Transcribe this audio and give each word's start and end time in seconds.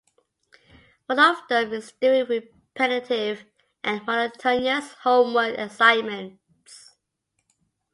One 1.05 1.19
of 1.19 1.47
them 1.47 1.73
is 1.73 1.91
doing 2.01 2.25
repetitive 2.25 3.45
and 3.83 4.03
monotonous 4.07 4.93
homework 4.93 5.55
assignments. 5.59 6.95